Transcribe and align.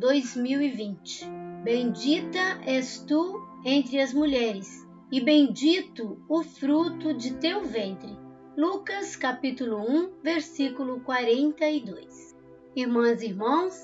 2020. 0.00 1.28
Bendita 1.62 2.58
és 2.64 3.04
tu 3.06 3.46
entre 3.66 4.00
as 4.00 4.14
mulheres, 4.14 4.88
e 5.12 5.20
bendito 5.20 6.18
o 6.26 6.42
fruto 6.42 7.12
de 7.12 7.34
teu 7.34 7.66
ventre. 7.66 8.18
Lucas 8.56 9.14
capítulo 9.14 9.76
1, 9.76 10.22
versículo 10.22 11.00
42. 11.00 12.34
Irmãs 12.74 13.20
e 13.20 13.26
irmãos, 13.26 13.74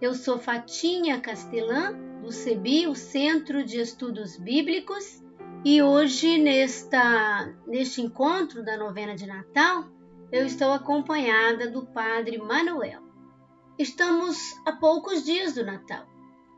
eu 0.00 0.14
sou 0.14 0.38
Fatinha 0.38 1.20
Castelã, 1.20 1.92
do 2.22 2.30
CEBI, 2.30 2.86
o 2.86 2.94
Centro 2.94 3.64
de 3.64 3.80
Estudos 3.80 4.36
Bíblicos, 4.36 5.24
e 5.64 5.82
hoje 5.82 6.38
nesta 6.38 7.52
neste 7.66 8.00
encontro 8.00 8.64
da 8.64 8.76
novena 8.76 9.16
de 9.16 9.26
Natal, 9.26 9.88
eu 10.30 10.46
estou 10.46 10.72
acompanhada 10.72 11.68
do 11.68 11.84
Padre 11.84 12.38
Manuel. 12.38 13.13
Estamos 13.78 14.56
a 14.64 14.72
poucos 14.72 15.24
dias 15.24 15.54
do 15.54 15.64
Natal. 15.64 16.06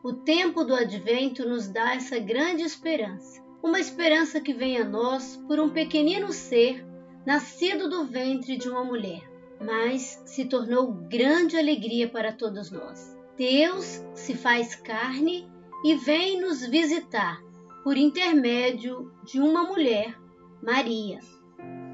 O 0.03 0.13
tempo 0.13 0.63
do 0.63 0.75
Advento 0.75 1.47
nos 1.47 1.67
dá 1.67 1.95
essa 1.95 2.19
grande 2.19 2.63
esperança, 2.63 3.41
uma 3.61 3.79
esperança 3.79 4.39
que 4.39 4.53
vem 4.53 4.77
a 4.77 4.85
nós 4.85 5.35
por 5.47 5.59
um 5.59 5.69
pequenino 5.69 6.31
ser 6.31 6.85
nascido 7.25 7.89
do 7.89 8.05
ventre 8.05 8.57
de 8.57 8.69
uma 8.69 8.83
mulher, 8.83 9.21
mas 9.59 10.21
se 10.25 10.45
tornou 10.45 10.91
grande 10.91 11.57
alegria 11.57 12.07
para 12.07 12.31
todos 12.31 12.71
nós. 12.71 13.17
Deus 13.35 14.03
se 14.13 14.35
faz 14.35 14.75
carne 14.75 15.49
e 15.83 15.95
vem 15.95 16.39
nos 16.39 16.65
visitar 16.65 17.41
por 17.83 17.97
intermédio 17.97 19.11
de 19.23 19.39
uma 19.39 19.63
mulher, 19.63 20.15
Maria 20.61 21.19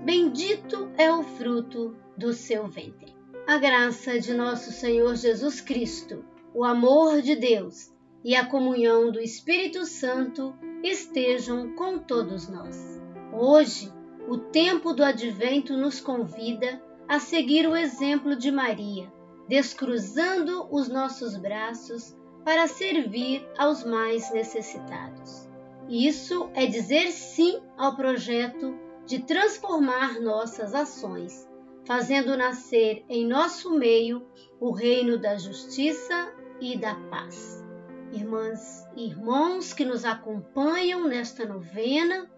bendito 0.03 0.91
é 0.97 1.11
o 1.11 1.23
fruto 1.23 1.95
do 2.17 2.33
seu 2.33 2.67
ventre. 2.67 3.12
A 3.45 3.57
graça 3.57 4.17
de 4.17 4.33
nosso 4.33 4.71
Senhor 4.71 5.17
Jesus 5.17 5.59
Cristo, 5.59 6.23
o 6.53 6.63
amor 6.63 7.21
de 7.21 7.35
Deus 7.35 7.91
e 8.23 8.37
a 8.37 8.45
comunhão 8.45 9.11
do 9.11 9.19
Espírito 9.19 9.85
Santo 9.85 10.55
estejam 10.81 11.75
com 11.75 11.99
todos 11.99 12.47
nós. 12.47 13.01
Hoje, 13.33 13.91
o 14.29 14.37
tempo 14.37 14.93
do 14.93 15.03
advento 15.03 15.75
nos 15.75 15.99
convida 15.99 16.81
a 17.05 17.19
seguir 17.19 17.67
o 17.67 17.75
exemplo 17.75 18.33
de 18.33 18.49
Maria, 18.49 19.11
descruzando 19.49 20.65
os 20.71 20.87
nossos 20.87 21.35
braços 21.35 22.15
para 22.45 22.65
servir 22.65 23.45
aos 23.57 23.83
mais 23.83 24.31
necessitados. 24.31 25.49
Isso 25.89 26.49
é 26.53 26.65
dizer 26.65 27.11
sim 27.11 27.61
ao 27.77 27.93
projeto 27.93 28.73
de 29.05 29.19
transformar 29.19 30.21
nossas 30.21 30.73
ações, 30.73 31.45
fazendo 31.85 32.37
nascer 32.37 33.03
em 33.09 33.27
nosso 33.27 33.71
meio 33.71 34.25
o 34.59 34.71
reino 34.71 35.17
da 35.17 35.37
justiça 35.37 36.33
e 36.59 36.77
da 36.77 36.95
paz. 37.09 37.63
Irmãs 38.11 38.87
e 38.95 39.07
irmãos 39.07 39.73
que 39.73 39.83
nos 39.83 40.05
acompanham 40.05 41.07
nesta 41.07 41.45
novena, 41.45 42.29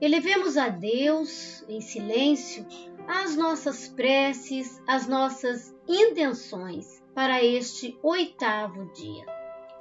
elevemos 0.00 0.56
a 0.56 0.68
Deus 0.68 1.64
em 1.68 1.80
silêncio 1.80 2.66
as 3.06 3.36
nossas 3.36 3.88
preces, 3.88 4.82
as 4.86 5.06
nossas 5.06 5.74
intenções 5.88 7.02
para 7.14 7.42
este 7.42 7.98
oitavo 8.02 8.92
dia. 8.92 9.24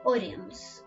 Oremos. 0.04 0.84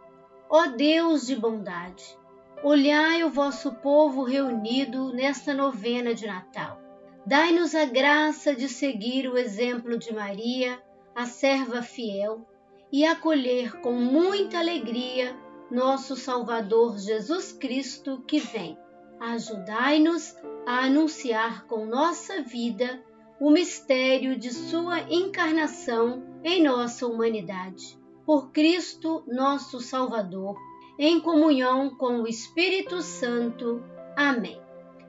Ó 0.48 0.66
Deus 0.66 1.26
de 1.26 1.37
bondade, 1.37 2.19
Olhai 2.65 3.25
o 3.25 3.28
vosso 3.28 3.72
povo 3.72 4.22
reunido 4.22 5.12
nesta 5.12 5.53
novena 5.53 6.15
de 6.15 6.28
Natal. 6.28 6.81
Dai-nos 7.25 7.75
a 7.75 7.84
graça 7.84 8.55
de 8.55 8.69
seguir 8.69 9.28
o 9.28 9.38
exemplo 9.38 9.97
de 9.97 10.12
Maria, 10.12 10.83
a 11.15 11.25
serva 11.25 11.81
fiel, 11.81 12.44
e 12.91 13.05
acolher 13.05 13.81
com 13.81 13.93
muita 13.93 14.59
alegria 14.59 15.37
nosso 15.71 16.16
Salvador 16.16 16.99
Jesus 16.99 17.53
Cristo 17.53 18.22
que 18.27 18.38
vem. 18.41 18.77
Ajudai-nos 19.21 20.37
a 20.66 20.84
anunciar 20.84 21.65
com 21.66 21.87
nossa 21.87 22.43
vida 22.43 23.00
o 23.41 23.50
mistério 23.50 24.37
de 24.37 24.53
Sua 24.53 25.00
encarnação 25.09 26.22
em 26.43 26.62
nossa 26.62 27.06
humanidade. 27.06 27.99
Por 28.27 28.50
Cristo, 28.50 29.22
nosso 29.27 29.81
Salvador 29.81 30.56
em 30.99 31.21
comunhão 31.21 31.91
com 31.91 32.21
o 32.21 32.28
Espírito 32.28 33.00
Santo. 33.00 33.83
Amém. 34.16 34.60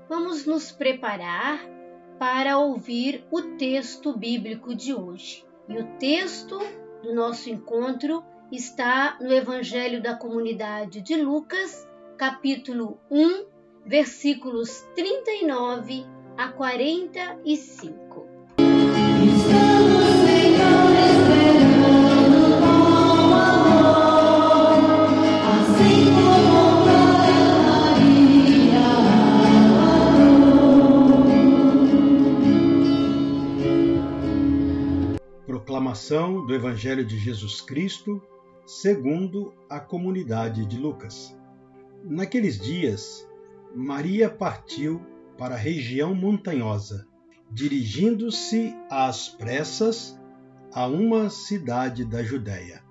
Vamos 0.08 0.46
nos 0.46 0.72
preparar 0.72 1.73
para 2.24 2.58
ouvir 2.58 3.26
o 3.30 3.42
texto 3.58 4.18
bíblico 4.18 4.74
de 4.74 4.94
hoje. 4.94 5.44
E 5.68 5.78
o 5.78 5.84
texto 5.98 6.58
do 7.04 7.14
nosso 7.14 7.50
encontro 7.50 8.24
está 8.50 9.18
no 9.20 9.30
Evangelho 9.30 10.02
da 10.02 10.16
Comunidade 10.16 11.02
de 11.02 11.18
Lucas, 11.18 11.86
capítulo 12.18 12.98
1, 13.12 13.46
versículos 13.86 14.88
39 14.96 16.06
a 16.38 16.48
45. 16.48 18.23
Proclamação 36.04 36.46
do 36.46 36.54
Evangelho 36.54 37.06
de 37.06 37.18
Jesus 37.18 37.62
Cristo, 37.62 38.22
segundo 38.66 39.54
a 39.70 39.80
comunidade 39.80 40.66
de 40.66 40.78
Lucas. 40.78 41.34
Naqueles 42.04 42.60
dias, 42.60 43.26
Maria 43.74 44.30
partiu 44.30 45.02
para 45.38 45.56
a 45.56 45.58
região 45.58 46.14
montanhosa, 46.14 47.08
dirigindo-se 47.50 48.76
às 48.90 49.30
pressas 49.30 50.20
a 50.74 50.88
uma 50.88 51.30
cidade 51.30 52.04
da 52.04 52.22
Judéia. 52.22 52.84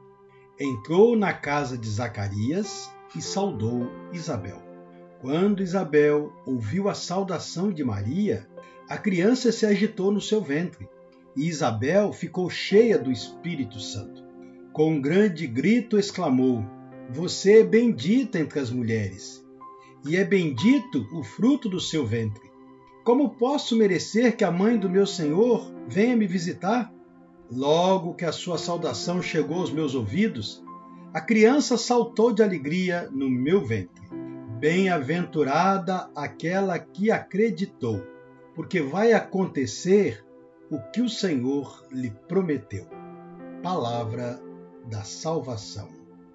Entrou 0.59 1.15
na 1.15 1.35
casa 1.35 1.77
de 1.77 1.91
Zacarias 1.91 2.91
e 3.15 3.21
saudou 3.21 3.91
Isabel. 4.15 4.63
Quando 5.21 5.63
Isabel 5.63 6.33
ouviu 6.47 6.89
a 6.89 6.95
saudação 6.95 7.71
de 7.71 7.85
Maria, 7.85 8.49
a 8.89 8.97
criança 8.97 9.53
se 9.53 9.67
agitou 9.67 10.11
no 10.11 10.21
seu 10.21 10.41
ventre 10.41 10.89
e 11.37 11.49
Isabel 11.49 12.13
ficou 12.13 12.49
cheia 12.51 12.99
do 12.99 13.11
Espírito 13.11 13.81
Santo. 13.81 14.23
Com 14.73 14.93
um 14.93 15.01
grande 15.01 15.47
grito 15.47 15.99
exclamou: 15.99 16.65
Você 17.11 17.61
é 17.61 17.65
bendita 17.65 18.39
entre 18.39 18.59
as 18.59 18.71
mulheres, 18.71 19.45
e 20.07 20.17
é 20.17 20.25
bendito 20.25 21.07
o 21.13 21.23
fruto 21.23 21.69
do 21.69 21.81
seu 21.81 22.07
ventre. 22.07 22.51
Como 23.05 23.31
posso 23.31 23.77
merecer 23.77 24.37
que 24.37 24.45
a 24.45 24.51
mãe 24.51 24.79
do 24.79 24.89
meu 24.89 25.07
Senhor 25.07 25.73
venha 25.89 26.17
me 26.17 26.27
visitar? 26.27 26.93
Logo 27.51 28.15
que 28.15 28.25
a 28.25 28.33
sua 28.33 28.57
saudação 28.57 29.21
chegou 29.21 29.59
aos 29.59 29.71
meus 29.71 29.95
ouvidos, 29.95 30.63
a 31.13 31.21
criança 31.21 31.77
saltou 31.77 32.33
de 32.33 32.43
alegria 32.43 33.09
no 33.11 33.29
meu 33.29 33.63
ventre. 33.63 34.03
Bem-aventurada 34.59 36.09
aquela 36.15 36.79
que 36.79 37.11
acreditou, 37.11 38.03
porque 38.55 38.81
vai 38.81 39.13
acontecer 39.13 40.25
o 40.73 40.81
que 40.91 41.01
o 41.03 41.09
Senhor 41.09 41.87
lhe 41.91 42.11
prometeu. 42.11 42.87
Palavra 43.63 44.41
da 44.89 45.03
salvação. 45.03 45.91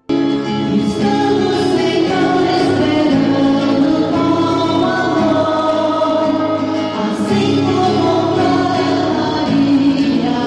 Estamos, 0.08 1.66
Senhor, 1.76 2.44
esperando 2.62 3.90
com 4.12 4.86
amor, 4.86 6.30
assim 7.10 7.56
como 7.66 8.36
Maria. 8.36 10.38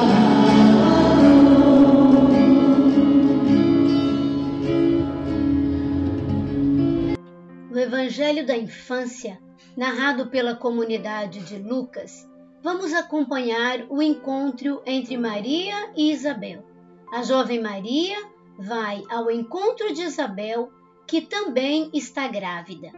O 7.69 7.77
Evangelho 7.77 8.47
da 8.47 8.55
Infância, 8.55 9.37
narrado 9.75 10.29
pela 10.29 10.55
comunidade 10.55 11.41
de 11.41 11.57
Lucas, 11.57 12.30
vamos 12.61 12.93
acompanhar 12.93 13.85
o 13.89 14.01
encontro 14.01 14.81
entre 14.85 15.17
Maria 15.17 15.91
e 15.95 16.11
Isabel. 16.11 16.63
A 17.11 17.23
jovem 17.23 17.59
Maria 17.59 18.17
vai 18.57 19.03
ao 19.09 19.31
encontro 19.31 19.93
de 19.93 20.03
Isabel, 20.03 20.71
que 21.07 21.21
também 21.21 21.89
está 21.93 22.27
grávida. 22.27 22.91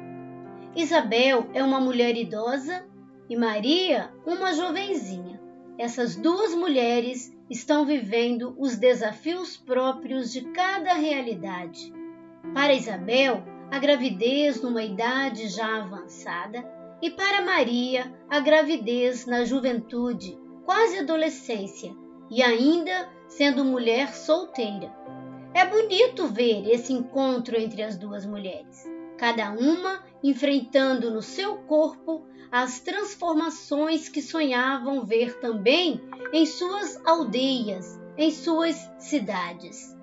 Isabel 0.76 1.50
é 1.54 1.64
uma 1.64 1.80
mulher 1.80 2.18
idosa 2.18 2.86
e 3.30 3.38
Maria, 3.38 4.12
uma 4.26 4.54
jovenzinha. 4.54 5.42
Essas 5.78 6.16
duas 6.16 6.54
mulheres 6.54 7.36
estão 7.50 7.86
vivendo 7.86 8.56
os 8.60 8.76
desafios 8.76 9.56
próprios 9.56 10.32
de 10.32 10.42
cada 10.52 10.94
realidade. 10.94 11.94
Para 12.54 12.74
Isabel, 12.74 13.44
a 13.72 13.80
gravidez 13.80 14.62
numa 14.62 14.84
idade 14.84 15.48
já 15.48 15.82
avançada 15.82 16.64
e 17.02 17.10
para 17.10 17.42
Maria 17.42 18.14
a 18.30 18.40
gravidez 18.40 19.26
na 19.26 19.46
juventude, 19.46 20.38
quase 20.66 21.00
adolescência 21.00 21.96
e 22.30 22.42
ainda 22.42 23.10
sendo 23.28 23.66
mulher 23.66 24.14
solteira. 24.14 24.94
É 25.54 25.66
bonito 25.66 26.28
ver 26.28 26.68
esse 26.70 26.92
encontro 26.94 27.56
entre 27.56 27.84
as 27.84 27.96
duas 27.96 28.26
mulheres, 28.26 28.90
cada 29.18 29.52
uma 29.52 30.04
enfrentando 30.24 31.12
no 31.12 31.22
seu 31.22 31.58
corpo 31.58 32.26
as 32.52 32.80
transformações 32.80 34.10
que 34.10 34.22
sonhavam 34.22 35.06
ver 35.06 35.40
também 35.40 36.02
em 36.32 36.46
suas 36.46 37.00
aldeias, 37.06 38.00
em 38.18 38.32
suas 38.32 38.76
cidades. 39.00 39.96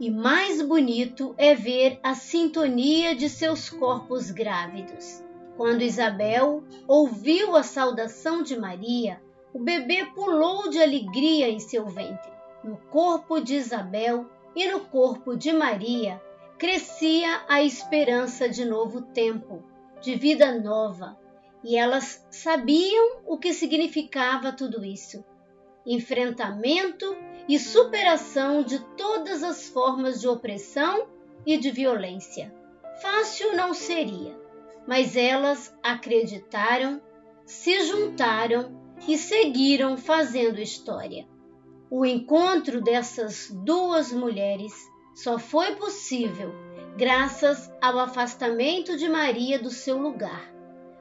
E 0.00 0.10
mais 0.10 0.62
bonito 0.62 1.34
é 1.36 1.54
ver 1.54 1.98
a 2.02 2.14
sintonia 2.14 3.14
de 3.14 3.28
seus 3.28 3.68
corpos 3.68 4.30
grávidos. 4.30 5.22
Quando 5.58 5.82
Isabel 5.82 6.62
ouviu 6.86 7.56
a 7.56 7.64
saudação 7.64 8.44
de 8.44 8.56
Maria, 8.56 9.20
o 9.52 9.58
bebê 9.58 10.04
pulou 10.14 10.70
de 10.70 10.80
alegria 10.80 11.48
em 11.48 11.58
seu 11.58 11.84
ventre. 11.86 12.30
No 12.62 12.76
corpo 12.76 13.40
de 13.40 13.56
Isabel 13.56 14.24
e 14.54 14.70
no 14.70 14.78
corpo 14.84 15.36
de 15.36 15.52
Maria 15.52 16.22
crescia 16.56 17.42
a 17.48 17.60
esperança 17.60 18.48
de 18.48 18.64
novo 18.64 19.02
tempo, 19.02 19.64
de 20.00 20.14
vida 20.14 20.60
nova, 20.60 21.18
e 21.64 21.76
elas 21.76 22.24
sabiam 22.30 23.22
o 23.26 23.36
que 23.36 23.52
significava 23.52 24.52
tudo 24.52 24.84
isso: 24.84 25.24
enfrentamento 25.84 27.16
e 27.48 27.58
superação 27.58 28.62
de 28.62 28.78
todas 28.96 29.42
as 29.42 29.68
formas 29.68 30.20
de 30.20 30.28
opressão 30.28 31.08
e 31.44 31.56
de 31.56 31.72
violência. 31.72 32.54
Fácil 33.02 33.56
não 33.56 33.74
seria, 33.74 34.38
mas 34.86 35.16
elas 35.16 35.74
acreditaram, 35.82 37.00
se 37.44 37.80
juntaram 37.86 38.76
e 39.06 39.16
seguiram 39.16 39.96
fazendo 39.96 40.60
história. 40.60 41.26
O 41.90 42.04
encontro 42.04 42.80
dessas 42.82 43.50
duas 43.50 44.12
mulheres 44.12 44.72
só 45.14 45.38
foi 45.38 45.74
possível 45.76 46.52
graças 46.96 47.72
ao 47.80 47.98
afastamento 47.98 48.96
de 48.96 49.08
Maria 49.08 49.58
do 49.58 49.70
seu 49.70 49.96
lugar. 49.98 50.52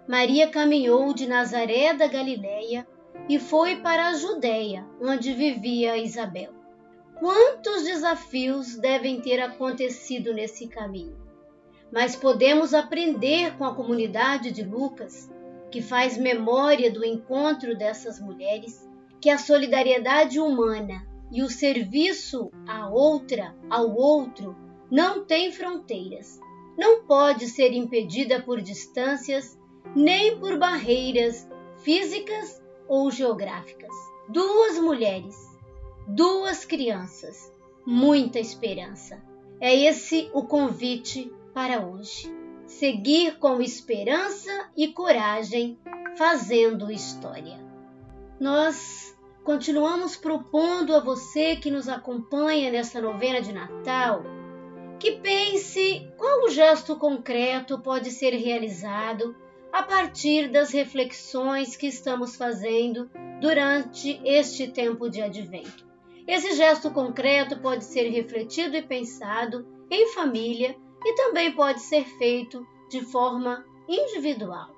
Maria 0.08 0.48
caminhou 0.48 1.14
de 1.14 1.28
Nazaré 1.28 1.94
da 1.94 2.08
Galileia 2.08 2.88
e 3.28 3.40
foi 3.40 3.78
para 3.78 4.08
a 4.08 4.14
Judéia, 4.14 4.88
onde 5.02 5.34
vivia 5.34 5.98
Isabel. 5.98 6.54
Quantos 7.20 7.84
desafios 7.84 8.78
devem 8.78 9.20
ter 9.20 9.42
acontecido 9.42 10.34
nesse 10.34 10.68
caminho? 10.68 11.27
Mas 11.92 12.16
podemos 12.16 12.74
aprender 12.74 13.56
com 13.58 13.66
a 13.66 13.74
comunidade 13.74 14.52
de 14.52 14.64
Lucas, 14.64 15.32
que 15.72 15.82
faz 15.82 16.18
memória 16.18 16.92
do 16.92 17.06
encontro 17.06 17.78
dessas 17.78 18.20
mulheres, 18.20 18.88
que 19.22 19.30
a 19.30 19.38
solidariedade 19.38 20.40
humana 20.40 21.06
e 21.32 21.42
o 21.42 21.50
serviço 21.50 22.52
à 22.68 22.90
outra, 22.90 23.56
ao 23.70 23.94
outro, 23.96 24.56
não 24.90 25.26
tem 25.26 25.52
fronteiras. 25.52 26.40
Não 26.78 27.04
pode 27.06 27.48
ser 27.48 27.74
impedida 27.74 28.42
por 28.42 28.62
distâncias 28.62 29.58
nem 29.96 30.38
por 30.40 30.58
barreiras 30.58 31.48
físicas 31.78 32.62
ou 32.88 33.10
geográficas. 33.12 33.94
Duas 34.30 34.78
mulheres, 34.78 35.36
duas 36.08 36.66
crianças, 36.66 37.52
muita 37.86 38.40
esperança. 38.40 39.22
É 39.60 39.76
esse 39.76 40.30
o 40.34 40.44
convite 40.44 41.32
para 41.58 41.84
hoje. 41.84 42.32
Seguir 42.68 43.40
com 43.40 43.60
esperança 43.60 44.70
e 44.78 44.90
coragem, 44.90 45.76
fazendo 46.16 46.92
história. 46.92 47.58
Nós 48.40 49.18
continuamos 49.44 50.16
propondo 50.16 50.96
a 50.96 51.00
você 51.00 51.56
que 51.56 51.72
nos 51.72 51.90
acompanha 51.90 52.70
nesta 52.72 53.02
novena 53.02 53.42
de 53.42 53.52
Natal 53.52 54.24
que 55.00 55.14
pense 55.14 56.08
qual 56.16 56.48
gesto 56.50 56.96
concreto 56.96 57.80
pode 57.80 58.12
ser 58.12 58.36
realizado 58.36 59.36
a 59.74 59.82
partir 59.82 60.52
das 60.52 60.72
reflexões 60.72 61.76
que 61.76 61.88
estamos 61.88 62.36
fazendo 62.36 63.10
durante 63.42 64.22
este 64.24 64.68
tempo 64.68 65.10
de 65.10 65.24
advento. 65.24 65.88
Esse 66.28 66.56
gesto 66.56 66.92
concreto 66.92 67.58
pode 67.58 67.84
ser 67.84 68.10
refletido 68.10 68.78
e 68.78 68.84
pensado 68.84 69.66
em 69.90 70.14
família 70.14 70.76
e 71.08 71.14
também 71.14 71.54
pode 71.54 71.80
ser 71.80 72.04
feito 72.04 72.68
de 72.90 73.00
forma 73.00 73.66
individual. 73.88 74.76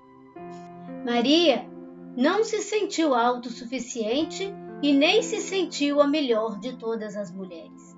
Maria 1.04 1.68
não 2.16 2.44
se 2.44 2.62
sentiu 2.62 3.16
autossuficiente 3.16 4.54
e 4.84 4.94
nem 4.94 5.24
se 5.24 5.42
sentiu 5.42 6.00
a 6.00 6.08
melhor 6.08 6.60
de 6.60 6.78
todas 6.78 7.18
as 7.18 7.32
mulheres. 7.32 7.98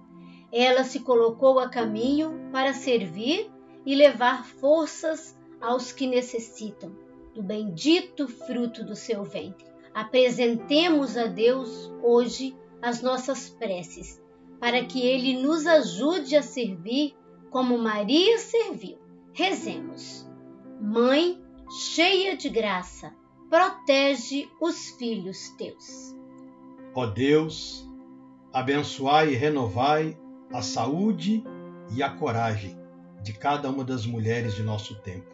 Ela 0.50 0.86
se 0.86 1.02
colocou 1.02 1.60
a 1.60 1.68
caminho 1.68 2.50
para 2.54 2.74
servir 2.74 3.52
e 3.86 3.96
levar 3.96 4.46
forças 4.46 5.38
aos 5.60 5.92
que 5.92 6.08
necessitam 6.08 6.96
do 7.36 7.44
bendito 7.44 8.30
fruto 8.30 8.82
do 8.82 8.96
seu 8.96 9.26
ventre. 9.26 9.66
Apresentemos 9.94 11.18
a 11.18 11.26
Deus 11.26 11.92
hoje 12.02 12.56
as 12.82 13.02
nossas 13.02 13.50
preces, 13.50 14.22
para 14.58 14.86
que 14.86 15.06
Ele 15.06 15.34
nos 15.34 15.68
ajude 15.68 16.38
a 16.38 16.42
servir 16.42 17.14
como 17.52 17.78
Maria 17.78 18.40
serviu. 18.40 18.98
Rezemos. 19.34 20.28
Mãe 20.82 21.40
cheia 21.70 22.36
de 22.36 22.50
graça, 22.50 23.14
protege 23.50 24.50
os 24.60 24.90
filhos 24.92 25.50
teus. 25.58 26.16
Ó 26.96 27.06
Deus, 27.06 27.88
abençoai 28.52 29.34
e 29.34 29.36
renovai 29.36 30.18
a 30.52 30.62
saúde 30.62 31.44
e 31.94 32.02
a 32.02 32.10
coragem 32.10 32.76
de 33.22 33.34
cada 33.34 33.70
uma 33.70 33.84
das 33.84 34.06
mulheres 34.06 34.56
de 34.56 34.64
nosso 34.64 34.96
tempo 35.02 35.30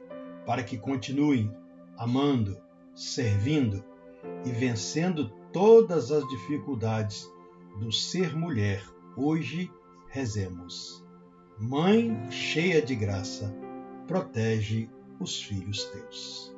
para 0.45 0.63
que 0.63 0.77
continuem 0.77 1.51
amando, 1.97 2.57
servindo 2.93 3.83
e 4.45 4.51
vencendo 4.51 5.29
todas 5.53 6.11
as 6.11 6.27
dificuldades 6.27 7.29
do 7.79 7.91
ser 7.91 8.35
mulher. 8.35 8.83
Hoje 9.15 9.71
rezemos. 10.09 11.06
Mãe 11.59 12.15
cheia 12.29 12.79
de 12.83 12.93
graça, 12.93 13.51
protege 14.05 14.87
os 15.19 15.41
filhos 15.41 15.85
teus. 15.85 16.55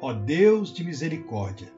Ó 0.00 0.14
Deus 0.14 0.72
de 0.72 0.82
misericórdia, 0.82 1.70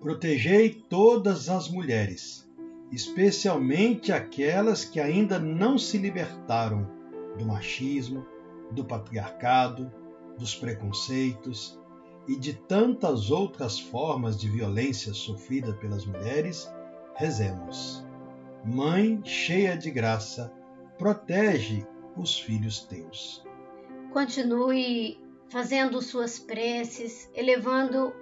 protegei 0.00 0.70
todas 0.70 1.48
as 1.48 1.68
mulheres, 1.68 2.48
especialmente 2.92 4.12
aquelas 4.12 4.84
que 4.84 5.00
ainda 5.00 5.40
não 5.40 5.76
se 5.76 5.98
libertaram 5.98 6.88
do 7.36 7.44
machismo, 7.44 8.24
do 8.70 8.84
patriarcado, 8.84 9.90
dos 10.38 10.54
preconceitos 10.54 11.76
e 12.28 12.36
de 12.38 12.52
tantas 12.52 13.32
outras 13.32 13.80
formas 13.80 14.38
de 14.38 14.48
violência 14.48 15.12
sofrida 15.12 15.72
pelas 15.72 16.06
mulheres, 16.06 16.72
rezemos. 17.16 18.06
Mãe 18.64 19.20
cheia 19.24 19.76
de 19.76 19.90
graça, 19.90 20.52
protege 20.96 21.84
os 22.16 22.38
filhos 22.38 22.80
teus. 22.80 23.44
Continue 24.12 25.18
fazendo 25.48 26.00
suas 26.00 26.38
preces, 26.38 27.30
elevando 27.34 28.14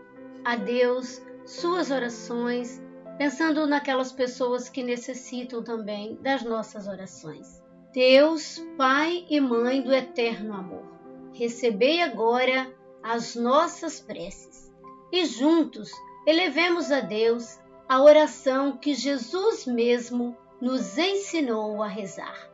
a 0.45 0.57
Deus 0.57 1.23
suas 1.47 1.91
orações, 1.91 2.83
pensando 3.19 3.67
naquelas 3.67 4.13
pessoas 4.13 4.69
que 4.69 4.83
necessitam 4.83 5.63
também 5.63 6.17
das 6.23 6.43
nossas 6.43 6.87
orações. 6.87 7.63
Deus, 7.93 8.59
Pai 8.77 9.25
e 9.31 9.41
Mãe 9.41 9.81
do 9.81 9.93
eterno 9.93 10.53
amor 10.55 10.95
recebei 11.35 12.01
agora 12.01 12.73
as 13.03 13.35
nossas 13.35 14.01
preces 14.01 14.73
e 15.13 15.27
juntos 15.27 15.91
elevemos 16.27 16.91
a 16.91 17.01
Deus 17.01 17.59
a 17.89 18.01
oração 18.01 18.79
que 18.79 18.95
Jesus 18.95 19.67
mesmo 19.67 20.37
nos 20.61 20.97
ensinou 20.97 21.83
a 21.83 21.89
rezar. 21.89 22.54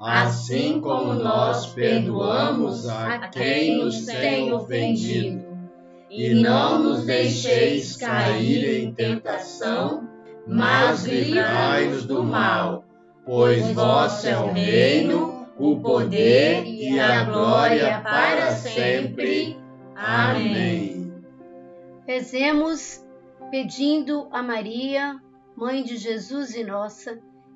assim 0.00 0.80
como 0.80 1.14
nós 1.14 1.66
perdoamos 1.66 2.88
a 2.88 3.28
quem 3.28 3.78
nos 3.78 4.04
tem 4.04 4.52
ofendido. 4.52 5.46
E 6.10 6.34
não 6.34 6.82
nos 6.82 7.04
deixeis 7.04 7.96
cair 7.96 8.82
em 8.82 8.92
tentação, 8.92 10.08
mas 10.46 11.04
livrai-nos 11.04 12.06
do 12.06 12.22
mal, 12.22 12.84
Pois 13.28 13.72
vosso 13.72 14.26
é 14.26 14.38
o 14.38 14.52
reino, 14.52 15.46
o 15.58 15.78
poder 15.80 16.64
e 16.64 16.98
a 16.98 17.24
glória 17.24 18.00
para 18.00 18.52
sempre. 18.52 19.58
Amém. 19.94 21.12
Rezemos 22.06 23.04
pedindo 23.50 24.28
a 24.30 24.42
Maria, 24.42 25.20
Mãe 25.54 25.82
de 25.82 25.98
Jesus 25.98 26.54
e 26.54 26.64
nossa, 26.64 27.18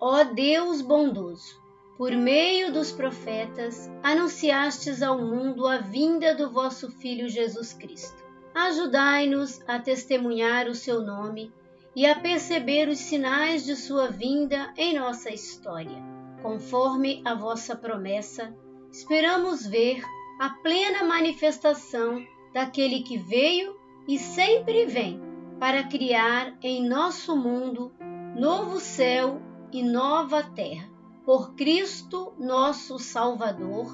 Ó 0.00 0.22
Deus 0.22 0.80
bondoso, 0.80 1.60
por 1.96 2.12
meio 2.12 2.72
dos 2.72 2.92
profetas, 2.92 3.90
anunciastes 4.00 5.02
ao 5.02 5.20
mundo 5.20 5.66
a 5.66 5.78
vinda 5.78 6.36
do 6.36 6.48
vosso 6.48 6.88
Filho 6.88 7.28
Jesus 7.28 7.72
Cristo. 7.72 8.22
Ajudai-nos 8.54 9.60
a 9.66 9.80
testemunhar 9.80 10.68
o 10.68 10.74
seu 10.74 11.02
nome 11.02 11.52
e 11.96 12.06
a 12.06 12.14
perceber 12.14 12.88
os 12.88 12.98
sinais 12.98 13.64
de 13.64 13.74
sua 13.74 14.08
vinda 14.08 14.72
em 14.76 14.96
nossa 14.96 15.30
história. 15.30 16.00
Conforme 16.42 17.20
a 17.24 17.34
vossa 17.34 17.74
promessa, 17.74 18.54
esperamos 18.92 19.66
ver 19.66 20.00
a 20.38 20.50
plena 20.62 21.02
manifestação 21.02 22.24
daquele 22.54 23.02
que 23.02 23.18
veio 23.18 23.76
e 24.06 24.16
sempre 24.16 24.86
vem 24.86 25.20
para 25.58 25.82
criar 25.82 26.56
em 26.62 26.88
nosso 26.88 27.36
mundo 27.36 27.92
novo 28.36 28.78
céu 28.78 29.42
e 29.72 29.82
nova 29.82 30.42
terra. 30.42 30.88
Por 31.24 31.54
Cristo 31.54 32.32
nosso 32.38 32.98
Salvador. 32.98 33.86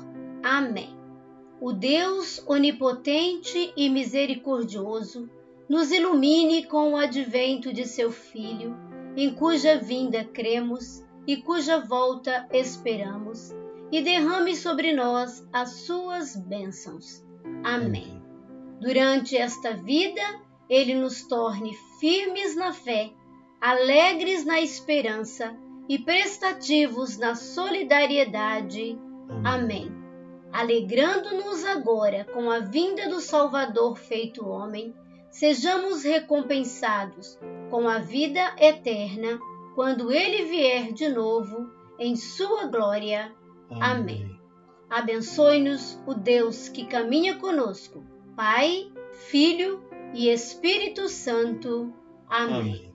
Amém. 0.43 0.97
O 1.61 1.73
Deus 1.73 2.45
onipotente 2.47 3.73
e 3.77 3.89
misericordioso 3.89 5.29
nos 5.69 5.91
ilumine 5.91 6.67
com 6.67 6.93
o 6.93 6.97
advento 6.97 7.73
de 7.73 7.87
seu 7.87 8.13
Filho, 8.13 8.77
em 9.17 9.35
cuja 9.35 9.79
vinda 9.79 10.25
cremos 10.25 11.03
e 11.27 11.39
cuja 11.39 11.81
volta 11.81 12.47
esperamos, 12.53 13.51
e 13.91 14.03
derrame 14.03 14.55
sobre 14.55 14.93
nós 14.93 15.47
as 15.53 15.71
suas 15.87 16.37
bênçãos. 16.37 17.25
Amém. 17.63 18.23
Durante 18.81 19.37
esta 19.37 19.73
vida, 19.73 20.23
ele 20.69 20.95
nos 20.95 21.27
torne 21.27 21.75
firmes 21.99 22.55
na 22.55 22.73
fé, 22.73 23.11
alegres 23.61 24.45
na 24.45 24.61
esperança 24.61 25.57
e 25.89 25.99
prestativos 25.99 27.19
na 27.19 27.35
solidariedade. 27.35 28.99
Amém. 29.45 29.93
Alegrando-nos 30.53 31.65
agora 31.65 32.25
com 32.25 32.51
a 32.51 32.61
vinda 32.61 33.09
do 33.09 33.21
Salvador 33.21 33.97
feito 33.97 34.49
homem, 34.49 34.95
sejamos 35.31 36.05
recompensados 36.05 37.39
com 37.71 37.89
a 37.89 37.99
vida 37.99 38.55
eterna 38.59 39.39
quando 39.75 40.13
ele 40.13 40.45
vier 40.45 40.93
de 40.93 41.09
novo 41.09 41.69
em 41.99 42.15
sua 42.15 42.67
glória. 42.67 43.35
Amém. 43.69 44.39
Abençoe-nos 44.89 46.01
o 46.07 46.15
Deus 46.15 46.69
que 46.69 46.87
caminha 46.87 47.37
conosco, 47.37 48.05
Pai, 48.37 48.93
Filho 49.29 49.83
e 50.15 50.29
Espírito 50.29 51.09
Santo. 51.09 51.93
Amém. 52.29 52.61
Amém. 52.61 52.94